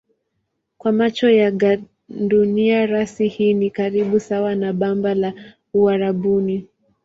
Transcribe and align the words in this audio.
Kwa 0.77 0.91
macho 0.91 1.29
ya 1.29 1.51
gandunia 1.51 2.85
rasi 2.85 3.27
hii 3.27 3.53
ni 3.53 3.69
karibu 3.69 4.19
sawa 4.19 4.55
na 4.55 4.73
bamba 4.73 5.13
la 5.15 5.33
Uarabuni. 5.73 6.67